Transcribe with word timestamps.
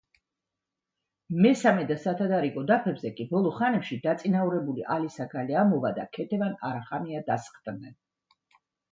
მესამე 1.45 1.81
და 1.89 1.97
სათადარიგო 2.05 2.63
დაფებზე 2.71 3.11
კი 3.19 3.25
ბოლო 3.33 3.51
ხანებში 3.57 3.97
დაწინაურებული 4.05 4.85
ალისა 4.95 5.27
გალიამოვა 5.35 5.91
და 5.99 6.07
ქეთევან 6.17 6.57
არახამია 6.71 7.21
დასხდნენ. 7.29 7.93